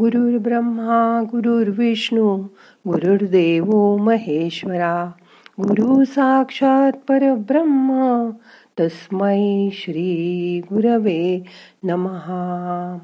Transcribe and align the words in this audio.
गुरुर्ब्रह्मा 0.00 1.22
गुरुर्विष्णू 1.26 2.36
गुरुर्देव 2.88 3.96
महेश्वरा 3.96 5.10
गुरु 5.60 6.04
साक्षात 6.04 6.92
परब्रह्म 6.92 8.30
तस्मै 8.80 9.68
श्री 9.72 10.60
गुरवे 10.64 11.44
नमहा 11.84 12.98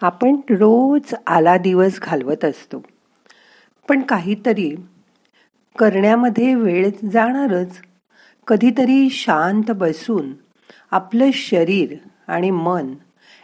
आपण 0.00 0.36
रोज 0.50 1.14
आला 1.26 1.56
दिवस 1.56 2.00
घालवत 2.02 2.44
असतो. 2.44 2.82
पण 3.88 4.02
काहीतरी 4.02 4.76
करण्यामध्ये 5.78 6.54
वेळ 6.54 6.90
जाणारच. 7.12 7.80
कधीतरी 8.46 9.10
शांत 9.10 9.70
बसून 9.70 10.32
आपलं 10.90 11.30
शरीर 11.32 11.94
आणि 12.26 12.50
मन 12.50 12.94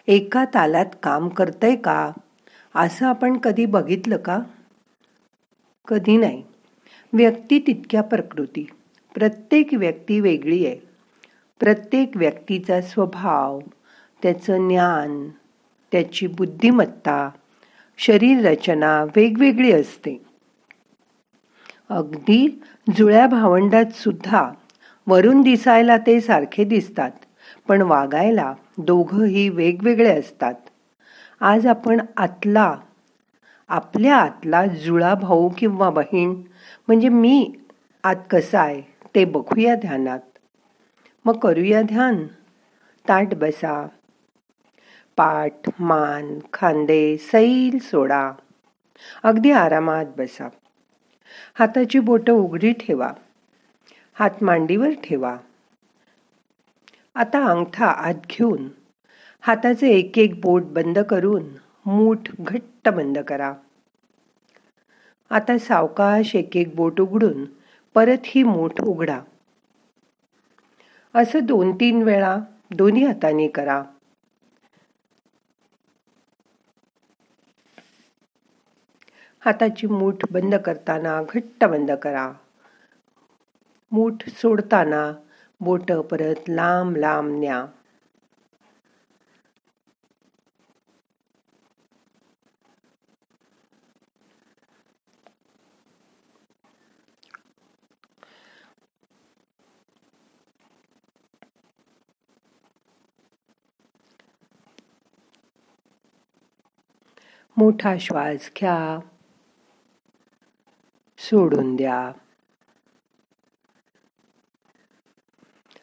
एका 0.06 0.44
तालात 0.44 0.86
काम 1.02 1.28
करतंय 1.28 1.76
का? 1.76 2.10
असं 2.74 3.06
आपण 3.06 3.36
कधी 3.36 3.66
बघितलं 3.66 4.16
का? 4.16 4.40
कधी 5.88 6.16
नाही. 6.16 6.42
व्यक्ती 7.12 7.58
तितक्या 7.58 8.02
प्रकृती. 8.02 8.66
प्रत्येक 9.14 9.74
व्यक्ती 9.74 10.20
वेगळी 10.20 10.66
आहे. 10.66 10.76
प्रत्येक 11.60 12.16
व्यक्तीचा 12.16 12.80
स्वभाव 12.80 13.60
त्याचं 14.22 14.68
ज्ञान 14.68 15.28
त्याची 15.92 16.26
बुद्धिमत्ता 16.26 17.30
शरीर 17.98 18.46
रचना 18.46 19.04
वेगवेगळी 19.16 19.72
असते. 19.72 20.24
अगदी 21.88 22.62
जुळ्या 22.96 23.26
भावंडात 23.26 23.92
सुद्धा 23.94 24.52
वरून 25.06 25.40
दिसायला 25.40 25.98
ते 25.98 26.20
सारखे 26.20 26.64
दिसतात. 26.64 27.10
पण 27.68 27.82
वागायला 27.82 28.54
दोघंही 28.78 29.48
वेगवेगळे 29.48 30.18
असतात. 30.18 30.54
आज 31.40 31.66
आपण 31.66 32.00
आतला 32.16 32.76
आपल्या 33.68 34.16
आतला 34.16 34.66
जुळा 34.66 35.14
भाऊ 35.14 35.48
किंवा 35.58 35.90
बहीण 35.90 36.30
म्हणजे 36.88 37.08
मी 37.08 37.54
आत 38.04 38.16
कसा 38.30 38.60
आहे 38.60 38.82
ते 39.14 39.24
बघूया 39.24 39.74
ध्यानात. 39.74 40.20
मग 41.24 41.38
करूया 41.38 41.82
ध्यान. 41.82 42.26
ताट 43.08 43.34
बसा. 43.34 43.86
पाठ 45.16 45.70
मान 45.78 46.38
खांदे 46.52 47.16
सैल 47.16 47.78
सोडा. 47.78 48.32
अगदी 49.22 49.50
आरामात 49.50 50.06
बसा. 50.16 50.48
हाताची 51.58 51.98
बोटं 51.98 52.32
उघडी 52.32 52.72
ठेवा. 52.72 53.12
हात 54.14 54.42
मांडीवर 54.42 54.90
ठेवा. 55.04 55.36
आता 57.18 57.38
अंगठा 57.50 57.86
आत 57.86 58.14
घेऊन 58.30 58.68
हाताचे 59.40 59.88
एक 59.88 60.18
एक 60.18 60.40
बोट 60.40 60.62
बंद 60.62 60.98
करून 60.98 61.48
मूठ 61.86 62.28
घट्ट 62.40 62.88
बंद 62.88 63.18
करा. 63.18 63.54
आता 65.30 65.58
सावकाश 65.58 66.34
एक 66.36 66.56
एक 66.56 66.76
बोट 66.76 67.00
उघडून 67.00 67.44
परत 67.94 68.18
ही 68.24 68.42
मूठ 68.42 68.80
उघडा. 68.80 69.20
असं 71.14 71.46
दोन 71.46 71.72
तीन 71.72 72.02
वेळा 72.02 72.38
दोन्ही 72.70 73.04
हाताने 73.04 73.48
करा. 73.48 73.82
हाताची 79.40 79.86
मूठ 79.86 80.14
बंद 80.30 80.54
करताना 80.54 81.22
घट्ट 81.28 81.64
बंद 81.64 81.90
करा. 81.90 82.32
मूठ 83.92 84.28
सोडताना 84.28 85.12
बोट 85.60 85.92
परत 85.92 86.48
लांब 86.48 86.96
लांब 86.96 87.40
न्या. 87.40 87.66
मोठा 107.56 107.96
श्वास 108.00 108.50
घ्या. 108.60 108.98
सोडून 111.18 111.76
द्या. 111.76 112.12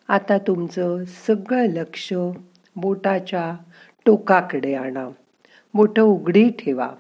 आता 0.07 0.38
तुमचं 0.38 1.05
सगळं 1.05 1.66
लक्ष 1.66 2.13
बोटाच्या 2.75 3.55
टोकाकडे 4.05 4.75
आणा. 4.75 5.09
बोट 5.73 5.99
उघडी 5.99 6.49
ठेवा. 6.49 6.95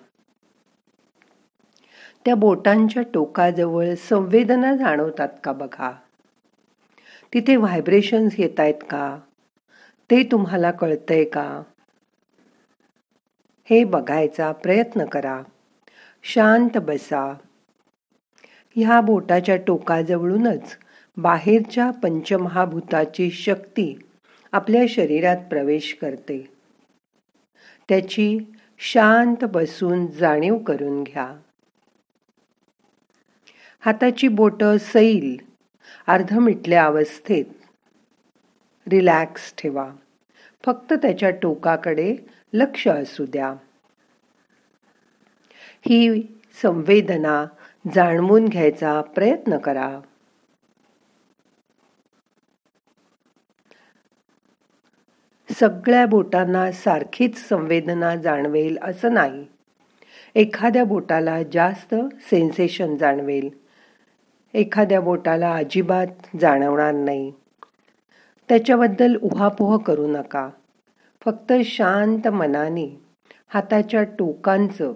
त्या 2.25 2.35
बोटांच्या 2.35 3.03
टोकाजवळ 3.13 3.93
संवेदना 3.95 4.75
जाणवतात 4.75 5.29
का 5.43 5.51
बघा? 5.51 5.91
तिथे 7.33 7.55
व्हायब्रेशन्स 7.55 8.39
येत 8.39 8.59
आहेत 8.59 8.81
का? 8.89 9.19
ते 10.11 10.23
तुम्हाला 10.23 10.71
कळतंय 10.71 11.23
का? 11.23 11.63
हे 13.69 13.83
बघायचा 13.83 14.51
प्रयत्न 14.51 15.05
करा. 15.05 15.41
शांत 16.23 16.77
बसा. 16.77 17.33
ह्या 18.75 19.01
बोटाच्या 19.01 19.55
टोकाजवळूनच 19.55 20.77
बाहेरच्या 21.17 21.91
पंचमहाभूताची 21.91 23.31
शक्ती 23.31 23.99
आपल्या 24.51 24.83
शरीरात 24.89 25.37
प्रवेश 25.37 25.97
करते. 26.01 26.53
त्याची 27.89 28.39
शांत 28.77 29.45
बसून 29.45 30.07
जाणीव 30.07 30.57
करून 30.57 31.03
घ्या. 31.03 31.35
हाताची 33.79 34.27
बोट 34.27 34.63
सैल 34.63 35.37
अर्ध 36.07 36.33
मिटल्या 36.33 36.85
अवस्थेत. 36.85 37.45
रिलॅक्स 38.89 39.53
ठेवा. 39.57 39.91
फक्त 40.65 40.93
त्याच्या 40.93 41.29
टोकाकडे 41.29 42.15
लक्ष 42.53 42.87
असू 42.87 43.25
द्या. 43.25 43.55
ही 45.85 46.21
संवेदना 46.61 47.45
जाणवून 47.95 48.45
घ्यायचा 48.45 49.01
प्रयत्न 49.01 49.57
करा. 49.57 49.99
सगळ्या 55.59 56.05
बोटांना 56.05 56.71
सारखीच 56.71 57.49
संवेदना 57.49 58.15
जाणवेल 58.15 58.77
असं 58.81 59.13
नाही. 59.13 59.45
एखाद्या 60.35 60.83
बोटाला 60.85 61.43
जास्त 61.43 61.95
सेन्सेशन 62.29 62.95
जाणवेल. 62.95 63.49
एखाद्या 64.53 65.01
बोटाला 65.01 65.55
अजिबात 65.55 66.37
जाणवणार 66.41 66.93
नाही. 66.93 67.31
त्याच्याबद्दल 68.49 69.15
उहापोह 69.15 69.77
करू 69.77 70.07
नका. 70.07 70.49
फक्त 71.25 71.53
शांत 71.63 72.27
मनाने 72.27 73.01
हाताच्या 73.47 74.03
टोकांचं 74.03 74.93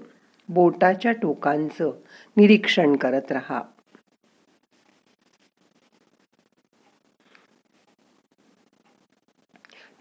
बोटाच्या 0.50 1.12
टोकांचं 1.12 1.92
निरीक्षण 2.38 2.96
करत 2.96 3.32
राहा. 3.32 3.62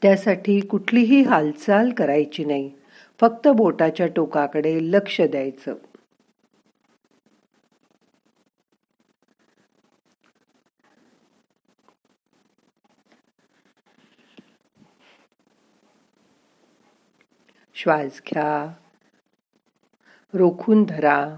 त्यासाठी 0.03 0.61
कुठलीही 0.61 1.23
हालचाल 1.23 1.93
करायची 1.93 2.45
नाही. 2.45 2.73
फक्त 3.21 3.49
बोटाच्या 3.49 4.07
टोकाकडे 4.07 4.79
लक्ष 4.83 5.21
द्यायचं. 5.21 5.75
श्वास 17.75 18.21
घ्या. 18.27 18.73
रोखून 20.35 20.85
धरा. 20.85 21.37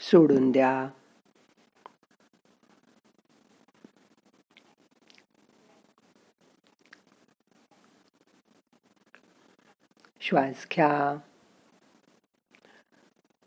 सोडून 0.00 0.50
द्या. 0.50 0.88
श्वास 10.32 10.66
घ्या. 10.72 11.18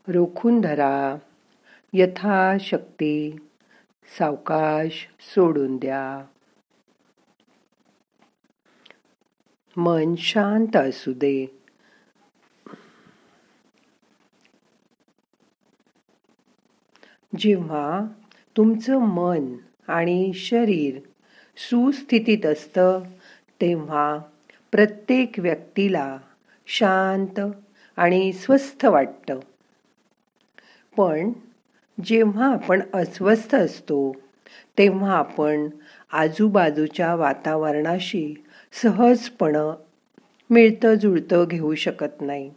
रोखून 0.08 0.60
धरा. 0.60 1.16
यथाशक्ती 1.92 3.36
सावकाश 4.18 5.08
सोडून 5.20 5.76
द्या. 5.76 6.26
मन 9.76 10.14
शांत 10.14 10.76
असू 10.76 11.12
दे. 11.12 11.60
जेव्हा 17.38 18.00
तुमचं 18.56 18.98
मन 18.98 19.54
आणि 19.88 20.32
शरीर 20.34 20.98
सुस्थितीत 21.56 22.46
असतं 22.46 23.02
तेव्हा 23.60 24.18
प्रत्येक 24.72 25.32
व्यक्तीला 25.38 26.18
शांत 26.66 27.40
आणि 27.96 28.32
स्वस्थ 28.32 28.84
वाटतं. 28.84 29.40
पण 30.96 31.32
जेव्हा 32.04 32.52
आपण 32.52 32.82
अस्वस्थ 32.94 33.54
असतो 33.54 34.12
तेव्हा 34.78 35.18
आपण 35.18 35.68
आजूबाजूच्या 36.12 37.14
वातावरणाशी 37.14 38.34
सहजपणं 38.72 39.74
मिळतं 40.50 40.94
जुळतं 40.94 41.44
घेऊ 41.48 41.74
शकत 41.74 42.20
नाही. 42.20 42.50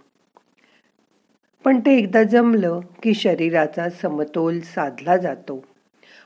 पण 1.63 1.79
ते 1.79 1.97
एकदा 1.97 2.23
जमलं 2.23 2.79
की 3.03 3.13
शरीराचा 3.13 3.89
समतोल 3.89 4.59
साधला 4.59 5.17
जातो. 5.17 5.65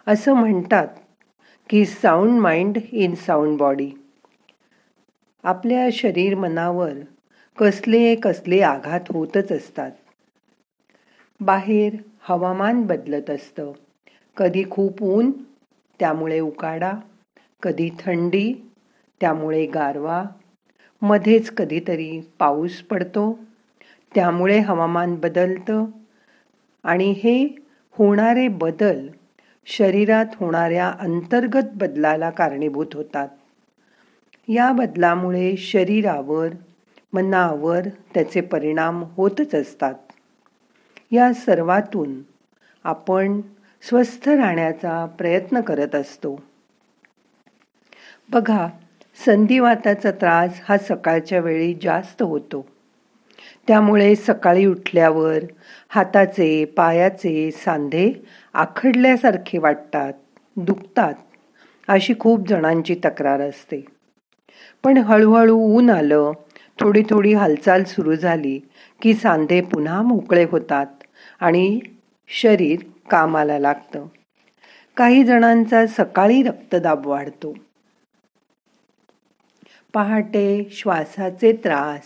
असं 0.08 0.34
म्हणतात 0.34 0.88
की 1.70 1.86
sound 1.86 2.40
mind 2.40 2.78
in 2.92 3.16
sound 3.16 3.58
body 3.58 3.92
आपल्या 5.44 5.88
शरीर 5.94 6.36
मनावर 6.36 6.92
कसले 7.58 8.16
कसले 8.16 8.62
आघात 8.62 9.00
होतच 9.10 9.52
असतात. 9.52 9.92
बाहेर 11.40 11.96
हवामान 12.22 12.82
बदलत 12.82 13.30
असतं. 13.30 13.72
कधी 14.38 14.64
खूप 14.70 15.04
ऊन 15.04 15.32
त्यामुळे 16.00 16.40
उकाडा. 16.40 16.92
कधी 17.64 17.90
थंडी 18.00 18.54
त्यामुळे 19.22 19.66
गारवा. 19.66 20.26
मध्येच 21.02 21.50
कधीतरी 21.50 22.22
पाऊस 22.40 22.82
पडतो. 22.82 23.40
त्यामुळे 24.16 24.60
हवामान 24.60 25.16
बदलतं. 25.16 25.86
आणि 26.84 27.12
हे 27.12 27.46
होणारे 27.92 28.48
बदल 28.48 29.08
शरीरात 29.66 30.26
होणाऱ्या 30.36 30.94
अंतर्गत 31.00 31.70
बदलाला 31.76 32.30
कारणीभूत 32.30 32.88
होतात. 32.94 33.28
या 34.48 34.72
बदलामुळे 34.72 35.58
शरीरावर 35.58 36.48
मनावर 37.14 37.88
त्याचे 38.14 38.42
परिणाम 38.42 39.04
होतच 39.04 39.56
असतात. 39.56 39.94
या 41.12 41.34
सर्वातून 41.34 42.22
आपण 42.84 43.42
स्वस्थ 43.90 44.30
राहण्याचा 44.30 45.06
प्रयत्न 45.06 45.62
करत 45.62 45.96
असतो. 45.96 46.36
बघा 48.30 48.68
संधिवाताचा 49.26 50.12
त्रास 50.12 50.62
हा 50.64 50.78
सकाळच्या 50.78 51.40
वेळी 51.40 51.74
जास्त 51.82 52.22
होतो. 52.24 52.66
त्यामुळे 53.68 54.16
सकाळी 54.16 54.66
उठल्यावर 54.66 55.40
हाताचे 55.90 56.66
पायाचे 56.66 57.52
सांधे 57.52 58.14
आखडल्यासारखे 58.54 59.58
वाटतात 59.58 60.14
दुखतात 60.58 61.14
अशी 61.88 62.14
खूप 62.20 62.48
जणांची 62.48 62.96
तक्रार 63.06 63.42
असते. 63.42 63.86
पण 64.84 64.98
हळूहळू 64.98 65.58
ऊन 65.58 65.90
आलं 65.90 66.32
थोडी 66.80 67.04
थोडी 67.10 67.34
हालचाल 67.34 67.84
सुरू 67.84 68.16
झाली 68.16 68.60
की 69.02 69.14
सांधे 69.14 69.62
पुन्हा 69.62 70.02
मोकळे 70.02 70.46
होतात 70.52 70.86
आणि 71.40 71.80
शरीर 72.28 72.80
कामाला 73.10 73.60
लागतं. 73.60 74.06
काही 74.98 75.24
जणांचा 75.24 75.88
सकाळी 75.88 76.44
रक्तदाब 76.44 77.08
वाढतो. 77.08 77.58
पहाटे 79.94 80.68
श्वासाचे 80.72 81.52
त्रास 81.52 82.02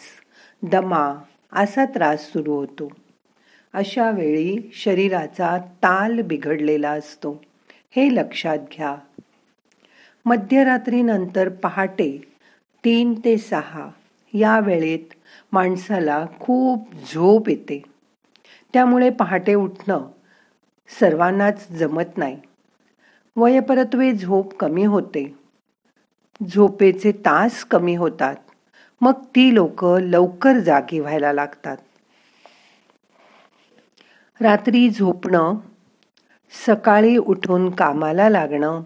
दमा 0.63 1.23
असा 1.53 1.85
त्रास 1.85 2.21
सुरू 2.33 2.55
होतो. 2.55 2.91
अशा 3.73 4.11
वेळी 4.11 4.71
शरीराचा 4.73 5.57
ताल 5.57 6.21
बिघडलेला 6.21 6.91
असतो. 6.91 7.43
हे 7.95 8.15
लक्षात 8.15 8.57
घ्या. 8.57 8.95
मध्यरात्रीनंतर 10.25 11.49
पहाटे 11.49 12.21
तीन 12.85 13.13
ते 13.25 13.37
सहा 13.37 13.89
या 14.37 14.59
वेळेत 14.59 15.13
माणसाला 15.51 16.25
खूप 16.39 16.87
झोप 17.13 17.49
येते. 17.49 17.81
त्यामुळे 18.73 19.09
पहाटे 19.09 19.53
उठणं 19.53 20.07
सर्वांनाच 20.99 21.71
जमत 21.71 22.17
नाही. 22.17 22.37
वयपरत्वे 23.35 24.11
झोप 24.11 24.53
कमी 24.53 24.85
होते. 24.85 25.39
झोपेचे 26.47 27.11
तास 27.11 27.63
कमी 27.63 27.95
होतात. 27.95 28.35
मग 29.01 29.11
ती 29.11 29.55
लोक 29.55 29.85
लवकर 29.85 30.59
जागी 30.59 30.99
व्हायला 30.99 31.33
लागतात. 31.33 31.77
रात्री 34.41 34.89
झोपणं 34.89 35.55
सकाळी 36.65 37.17
उठून 37.17 37.69
कामाला 37.69 38.29
लागणं 38.29 38.81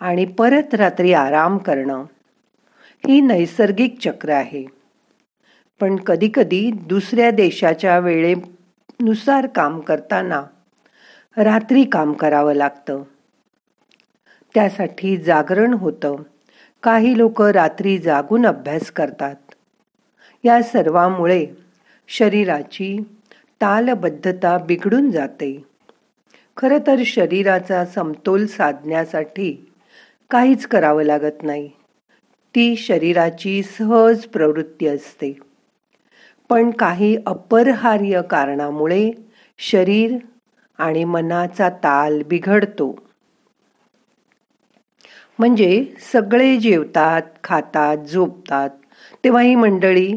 आणि 0.00 0.24
परत 0.24 0.74
रात्री 0.74 1.12
आराम 1.12 1.58
करणं 1.58 2.04
ही 3.08 3.20
नैसर्गिक 3.20 3.98
चक्र 3.98 4.30
आहे. 4.30 4.73
पण 5.80 5.96
कधीकधी 5.96 6.70
दुसऱ्या 6.70 7.30
देशाच्या 7.30 7.98
वेळेनुसार 7.98 9.46
काम 9.46 9.80
करताना 9.80 10.42
रात्री 11.36 11.84
काम 11.84 12.12
करावं 12.12 12.54
लागतं. 12.54 13.02
त्यासाठी 14.54 15.16
जागरण 15.16 15.74
होतं. 15.74 16.16
काही 16.82 17.18
लोक 17.18 17.42
रात्री 17.42 17.98
जागून 17.98 18.46
अभ्यास 18.46 18.90
करतात. 18.90 19.34
या 20.44 20.62
सर्वामुळे 20.62 21.46
शरीराची 22.08 22.98
तालबद्धता 23.60 24.58
बिघडून 24.58 25.10
जाते. 25.10 25.64
खरं 26.56 26.78
तर 26.86 27.02
शरीराचा 27.06 27.86
समतोल 27.86 28.46
साधण्यासाठी 28.46 29.72
काहीच 30.30 30.66
करावं 30.66 31.02
लागत 31.02 31.42
नाही. 31.42 31.70
ती 32.54 32.76
शरीराची 32.76 33.62
सहज 33.62 34.24
प्रवृत्ती 34.24 34.86
असते. 34.86 35.53
पण 36.54 36.70
काही 36.70 37.16
अपरहार्य 37.26 38.22
कारणामुळे 38.22 39.12
शरीर 39.58 40.16
आणि 40.78 41.04
मनाचा 41.04 41.68
ताल 41.68 42.22
बिघडतो. 42.22 42.94
म्हणजे 45.38 45.86
सगळे 46.12 46.56
जेवतात 46.56 47.22
खातात 47.44 47.96
झोपतात 47.96 48.70
तेव्हा 49.24 49.42
ही 49.42 49.54
मंडळी 49.54 50.12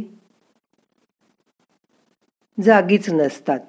जागीच 2.63 3.09
नसतात. 3.09 3.59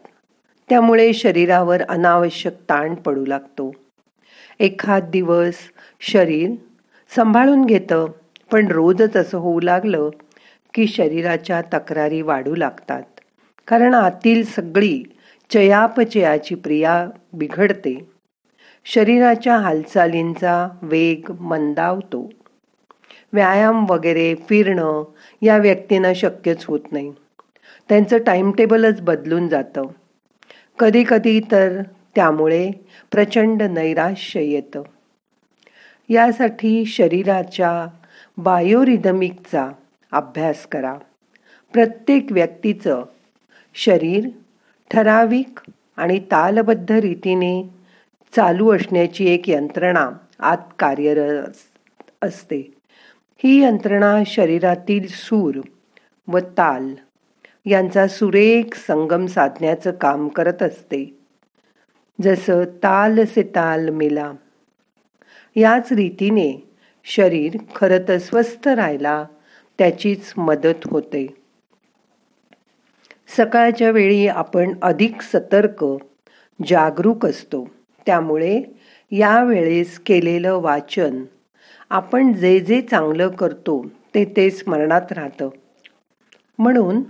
त्यामुळे 0.69 1.13
शरीरावर 1.13 1.83
अनावश्यक 1.83 2.55
ताण 2.55 2.95
पडू 2.95 3.25
लागतो. 3.27 3.73
एखाद 4.61 5.11
दिवस 5.11 5.55
शरीर 6.01 6.51
सांभाळून 7.15 7.65
घेतं 7.65 8.07
पण 8.53 8.69
रोजच 8.69 9.17
असं 9.17 9.39
होऊ 9.39 9.61
लागलं 9.61 10.11
की 10.75 10.87
शरीराच्या 10.87 11.63
तक्रारी 11.63 12.23
वाढू 12.23 12.55
लागतात. 12.55 13.03
कारण 13.67 13.95
आतील 13.95 14.45
सगळी 14.45 15.03
चयापचयाची 15.51 16.55
प्रिया 16.55 17.09
बिघडते. 17.33 18.11
शरीराच्या 18.85 19.57
हालचालींचा 19.57 20.69
वेग 20.83 21.31
मंदावतो. 21.41 22.31
व्यायाम 23.33 23.87
वगैरे 23.89 24.35
फिरणं 24.35 25.05
या 25.43 25.57
व्यक्तींना 25.57 26.15
शक्यच 26.15 26.65
होत 26.65 26.81
नाही. 26.93 27.13
त्यांचं 27.89 28.19
टाईमटेबलच 28.19 29.01
बदलून 29.01 29.49
जातं. 29.49 29.83
कधी 30.79 31.05
कधी 31.09 31.41
तर 31.41 31.83
त्यामुळे 32.15 32.71
प्रचंड 33.11 33.63
नैराश्य 33.63 34.43
येतं. 34.43 34.83
यासाठी 36.09 36.85
शरीराच्या 36.85 37.87
बायोरिदमिकचा 38.39 39.69
अभ्यास 40.13 40.67
करा. 40.67 40.95
प्रत्येक 41.73 42.27
व्यक्तीचं 42.31 43.05
शरीर 43.75 44.29
ठराविक 44.91 45.61
आणि 45.97 46.19
तालबद्ध 46.19 46.93
रीतीने 46.93 47.63
चालू 48.37 48.77
असण्याची 48.77 49.27
एक 49.29 49.49
यंत्रणा 49.49 50.11
आत 50.39 50.57
कार्यरत 50.79 51.47
असते. 52.23 52.75
ही 53.45 53.63
यंत्रणा 53.63 54.23
शरीरातील 54.27 55.07
सूर 55.09 55.61
व 56.29 56.39
ताल 56.39 56.95
यांचा 57.67 58.09
सुरेख 58.09 58.75
संगम 58.75 59.27
साधण्याचं 59.27 59.91
काम 59.91 60.29
करत 60.29 60.63
असते. 60.63 61.19
जसं 62.23 62.65
ताल 62.65 63.25
से 63.25 63.43
ताल 63.43 63.89
मिला 63.89 64.33
याच 65.57 65.93
रीतीने 65.93 66.69
शरीर 67.05 67.57
खरं 67.77 67.99
तर 68.09 68.19
स्वस्थ 68.19 68.69
राहायला 68.69 69.25
त्याचीच 69.79 70.33
मदत 70.37 70.89
होते. 70.91 71.27
सकाळच्या 73.37 73.91
वेळी 73.91 74.29
आपण 74.29 74.75
अधिक 74.83 75.23
सतर्क 75.23 75.85
जागरूक 76.67 77.27
असतो. 77.27 77.69
त्यामुळे 78.07 78.63
यावेळेस 79.11 79.99
केलेलं 79.99 80.55
वाचन 80.55 81.25
आपण 81.91 82.33
जे 82.33 82.61
जे 82.61 82.81
चांगलं 82.81 83.29
करतो 83.29 83.87
ते 84.15 84.25
ते 84.25 84.51
स्मरणात 84.51 85.13
राहतं. 85.13 85.49
म्हणून 86.59 87.03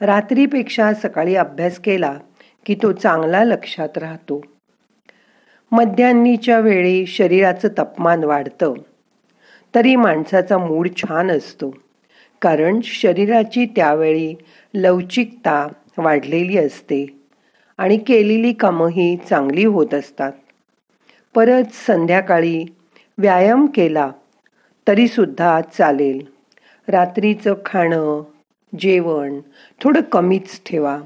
रात्रीपेक्षा 0.00 0.94
सकाळी 0.94 1.34
अभ्यास 1.34 1.78
केला 1.78 2.18
की 2.66 2.74
तो 2.74 2.92
चांगला 2.92 3.44
लक्षात 3.44 3.98
राहतो. 3.98 4.42
मध्यान्नीच्या 5.72 6.60
वेळी 6.60 7.06
शरीराचं 7.06 7.68
तापमान 7.78 8.24
वाढतं. 8.24 8.74
तरी 9.74 9.96
माणसाचा 9.96 10.58
मूड 10.58 10.88
छान 10.96 11.30
असतो. 11.30 11.74
कारण 12.42 12.80
शरीराची 12.84 13.66
त्यावेळी 13.66 14.34
लवचिकता 14.74 15.68
वाढलेली 15.98 16.58
असते 16.58 17.06
आणि 17.78 17.96
केलेली 17.96 18.52
कामंही 18.52 19.16
चांगली 19.16 19.64
होत 19.64 19.94
असतात. 19.94 20.32
परत 21.34 21.64
संध्याकाळी 21.86 22.64
व्यायाम 23.18 23.66
केला 23.66 24.10
तरीसुद्धा 24.88 25.60
चालेल. 25.60 26.26
रात्रीचं 26.88 27.54
खाणं 27.64 28.22
जेवण 28.78 29.40
थोडं 29.80 30.00
कमीच 30.00 30.60
ठेवा 30.66 30.98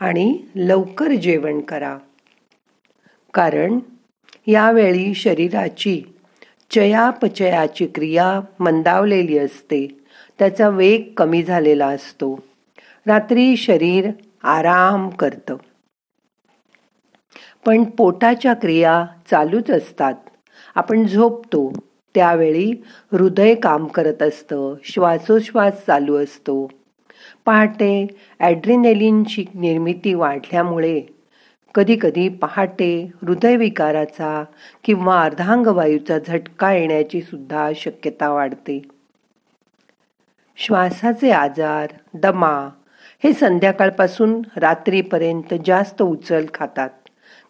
आणि 0.00 0.38
लवकर 0.54 1.08
जेवण 1.08 1.60
करा. 1.60 1.98
कारण 3.34 3.78
यावेळी 4.46 5.14
शरीराची 5.14 6.02
चयापचयाची 6.70 7.86
क्रिया 7.86 8.40
मंदावलेली 8.60 9.38
असते. 9.38 10.01
त्याचा 10.38 10.68
वेग 10.68 11.12
कमी 11.16 11.42
झालेला 11.42 11.86
असतो. 11.86 12.40
रात्री 13.06 13.56
शरीर 13.56 14.10
आराम 14.42 15.08
करतं. 15.08 15.56
पण 17.66 17.84
पोटाच्या 17.84 18.54
क्रिया 18.54 19.06
चालूच 19.30 19.70
असतात. 19.70 20.14
आपण 20.74 21.06
झोपतो 21.06 21.72
त्यावेळी 22.14 22.72
हृदय 23.12 23.54
काम 23.54 23.86
करत 23.86 24.22
असतं 24.22 24.74
श्वासोश्वास 24.84 25.86
चालू 25.86 26.16
असतो. 26.16 26.70
पहाटे 27.46 28.06
ॲड्रिनेलिनची 28.40 29.44
निर्मिती 29.54 30.14
वाढल्यामुळे 30.14 31.00
कधीकधी 31.74 32.28
पहाटे 32.28 33.10
हृदयविकाराचा 33.22 34.44
किंवा 34.84 35.22
अर्धांगवायूचा 35.22 36.18
झटका 36.18 36.72
येण्याची 36.72 37.22
सुद्धा 37.22 37.70
शक्यता 37.76 38.28
वाढते. 38.28 38.82
श्वासाचे 40.64 41.30
आजार 41.30 41.86
दमा 42.14 42.68
हे 43.24 43.32
संध्याकाळपासून 43.32 44.42
रात्रीपर्यंत 44.56 45.54
जास्त 45.66 46.02
उचल 46.02 46.46
खातात. 46.54 46.90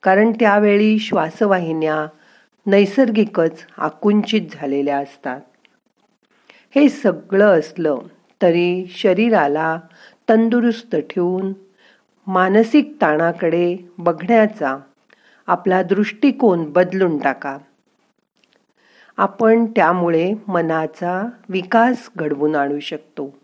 कारण 0.03 0.33
त्यावेळी 0.33 0.99
श्वासवाहिन्या 0.99 2.07
नैसर्गिकच 2.67 3.67
आकुंचित 3.79 4.43
झालेल्या 4.53 4.99
असतात. 4.99 5.41
हे 6.75 6.89
सगळं 6.89 7.59
असलं 7.59 7.99
तरी 8.43 8.87
शरीराला 8.97 9.81
तंदुरुस्त 10.29 10.97
ठेवून 10.97 11.53
मानसिक 12.27 12.97
ताणाकडे 13.01 13.77
बघण्याचा 13.99 14.77
आपला 15.47 15.83
दृष्टिकोन 15.83 16.73
बदलून 16.73 17.19
टाका. 17.19 17.59
आपण 19.17 19.65
त्यामुळे 19.65 20.33
मनाचा 20.49 21.29
विकास 21.49 22.11
घडवून 22.17 22.57
आणू 22.57 22.79
शकतो. 22.79 23.39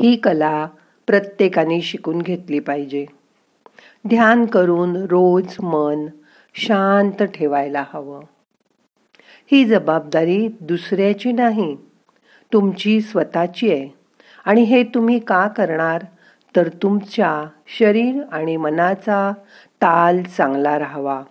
ही 0.00 0.16
कला 0.16 0.68
प्रत्येकाने 1.06 1.80
शिकून 1.80 2.18
घेतली 2.18 2.60
पाहिजे. 2.60 3.06
ध्यान 4.08 4.46
करून 4.46 4.96
रोज 4.96 5.56
मन 5.62 6.06
शांत 6.54 7.22
ठेवायला 7.22 7.84
हवं. 7.92 8.20
ही 9.52 9.64
जबाबदारी 9.64 10.48
दुसऱ्याची 10.60 11.32
नाही 11.32 11.76
तुमची 12.52 13.00
स्वतःची 13.00 13.72
आहे. 13.72 13.88
आणि 14.44 14.62
हे 14.62 14.82
तुम्ही 14.82 15.18
का 15.18 15.48
करणार? 15.48 16.04
तर 16.56 16.68
तुमच्या 16.68 17.48
शरीर 17.78 18.22
आणि 18.32 18.56
मनाचा 18.56 19.32
ताल 19.74 20.22
चांगला 20.22 20.78
राहावा. 20.78 21.22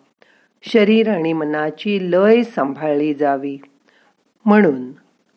शरीर 0.61 1.09
आणि 1.09 1.33
मनाची 1.33 2.11
लय 2.11 2.43
सांभाळली 2.43 3.13
जावी. 3.13 3.57
म्हणून 4.45 4.91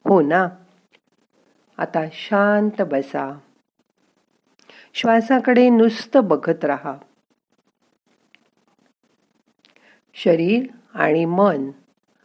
हो 0.08 0.20
ना? 0.22 0.48
आता 1.76 2.00
शांत 2.12 2.82
बसा. 2.82 3.38
श्वासाकडे 4.94 5.68
नुसतं 5.68 6.20
बघत 6.24 6.64
राहा. 6.64 6.96
शरीर 10.14 10.66
आणि 10.94 11.24
मन 11.24 11.70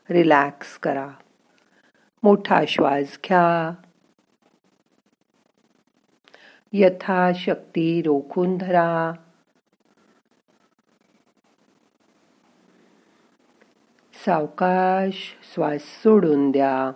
रिलॅक्स 0.10 0.78
करा. 0.78 1.10
मोठा 2.24 2.62
श्वास 2.68 3.20
घ्या. 3.26 3.74
यथाशक्ती 6.74 8.02
रोखून 8.02 8.58
धरा. 8.58 9.12
सावकाश 14.28 15.36
श्वास 15.54 15.82
सोडून 15.82 16.52
द्या. 16.52 16.92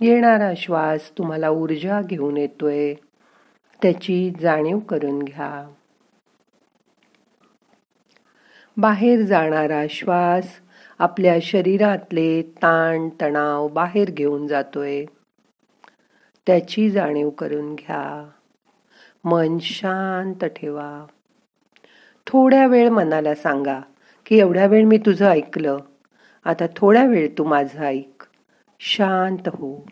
येणारा 0.00 0.52
श्वास 0.56 1.18
तुम्हाला 1.18 1.50
ऊर्जा 1.50 2.00
घेऊन 2.02 2.36
येतोय. 2.36 2.94
त्याची 3.82 4.32
जाणीव 4.40 4.78
करून 4.78 5.18
घ्या. 5.18 5.72
बाहेर 8.76 9.22
जाणारा 9.22 9.82
श्वास 9.90 10.60
आपल्या 10.98 11.36
शरीरातले 11.42 12.42
ताण 12.42 13.08
तणाव 13.20 13.68
बाहेर 13.68 14.10
घेऊन 14.10 14.46
जातोय. 14.46 15.04
त्याची 16.46 16.90
जाणीव 16.90 17.30
करून 17.30 17.74
घ्या. 17.74 18.30
मन 19.24 19.58
शांत 19.58 20.44
ठेवा. 20.44 21.06
थोड्या 22.32 22.66
वेळ 22.66 22.88
मनाला 22.88 23.34
सांगा 23.34 23.80
की 24.26 24.38
एवढा 24.38 24.66
वेळ 24.66 24.84
मी 24.84 24.98
तुझं 24.98 25.26
ऐकलं. 25.26 25.76
आता 26.44 26.64
थोड्या 26.76 27.06
वेळ 27.06 27.28
तू 27.38 27.44
माझं 27.44 27.78
ऐक. 27.78 28.22
शांत 28.80 29.48
हो. 29.48 29.86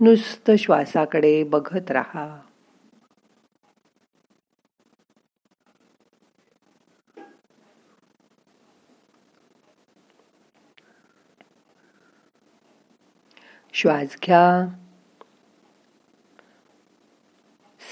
नुसतं 0.00 0.56
श्वासाकडे 0.56 1.44
बघत 1.44 1.90
राहा. 1.90 2.40
श्वास 13.72 14.16
घ्या. 14.26 14.68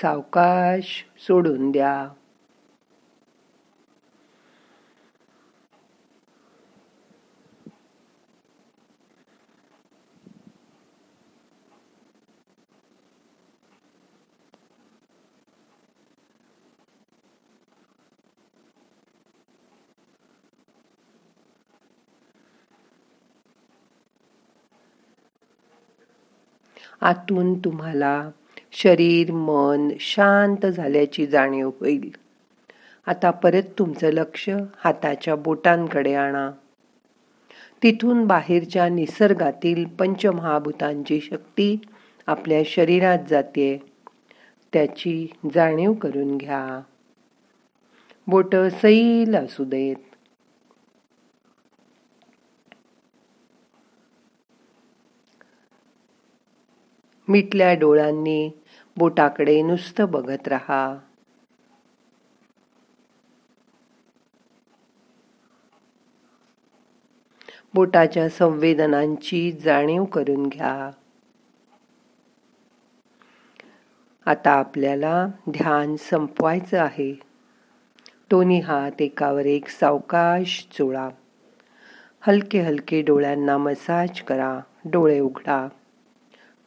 सावकाश 0.03 1.05
सोडून 1.19 1.71
द्या. 1.71 2.09
आतून 27.01 27.59
तुम्हाला 27.59 28.31
शरीर 28.73 29.33
मन 29.33 29.89
शांत 30.01 30.67
झाल्याची 30.67 31.27
जाणीव 31.27 31.71
होईल. 31.81 32.11
आता 33.07 33.31
परत 33.31 33.63
तुमचं 33.79 34.11
लक्ष 34.11 34.51
हाताच्या 34.77 35.37
बोटांकडे 35.37 36.15
आणा. 36.15 36.51
तिथून 37.83 38.27
बाहेरच्या 38.27 38.89
निसर्गातील 38.89 39.85
पंचमहाभूतांची 39.85 41.21
शक्ती 41.21 41.77
आपल्या 42.27 42.63
शरीरात 42.67 43.19
जाते. 43.31 43.83
त्याची 44.73 45.27
जाणीव 45.55 45.93
करून 45.93 46.37
घ्या. 46.37 46.81
बोट 48.27 48.57
सैल 48.57 49.35
असू 49.35 49.65
देत. 49.65 50.06
मिटल्या 57.29 57.75
डोळ्यांनी 57.75 58.51
बोटाकडे 58.97 59.63
नुसतं 59.63 60.11
बघत 60.11 60.49
राहा. 60.49 60.99
बोटाच्या 67.75 68.29
संवेदनांची 68.29 69.53
जाणीव 69.53 70.05
करून 70.05 70.47
घ्या. 70.47 70.91
आता 74.27 74.51
आपल्याला 74.51 75.27
ध्यान 75.51 75.97
संपवायचं 75.97 76.79
आहे. 76.79 77.13
दोन्ही 78.31 78.61
हात 78.61 79.03
एकावर 79.03 79.47
एक 79.47 79.69
सावकाश 79.69 80.67
चोळा 80.73 81.09
हलके 82.21 82.61
हलके 82.61 83.03
डोळ्यांना 83.03 83.59
मसाज 83.59 84.21
करा. 84.21 84.61
डोळे 84.85 85.21
उघडा. 85.21 85.69